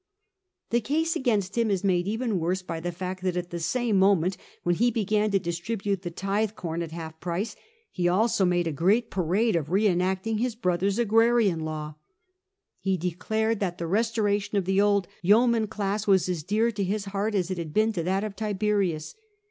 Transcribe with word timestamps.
The 0.71 0.81
case 0.81 1.15
against 1.15 1.55
him 1.55 1.69
is 1.69 1.83
made 1.83 2.07
even 2.07 2.39
worse 2.39 2.63
by 2.63 2.79
the 2.79 2.91
fact 2.91 3.21
that 3.21 3.37
at 3.37 3.51
the 3.51 3.59
same 3.59 3.97
moment 3.99 4.35
when 4.63 4.73
he 4.77 4.89
began 4.89 5.29
to 5.29 5.37
distribute 5.37 6.01
the 6.01 6.09
tithe 6.09 6.55
corn 6.55 6.81
at 6.81 6.91
half 6.91 7.19
price, 7.19 7.55
he 7.91 8.07
also 8.07 8.43
made 8.43 8.65
a 8.65 8.71
great 8.71 9.11
parade 9.11 9.55
of 9.55 9.69
re 9.69 9.85
enacting 9.85 10.39
his 10.39 10.55
brother's 10.55 10.97
Agrarian 10.97 11.59
Law. 11.59 11.97
He 12.79 12.97
declared 12.97 13.59
that 13.59 13.77
the 13.77 13.85
restoration 13.85 14.57
of 14.57 14.65
the 14.65 14.81
old 14.81 15.07
yeoman 15.21 15.67
class 15.67 16.07
was 16.07 16.27
as 16.27 16.41
dear 16.41 16.71
to 16.71 16.83
his 16.83 17.05
heart 17.05 17.35
as 17.35 17.51
it 17.51 17.59
had 17.59 17.71
been 17.71 17.93
to 17.93 18.01
that 18.01 18.23
of 18.23 18.35
Tiberius. 18.35 19.13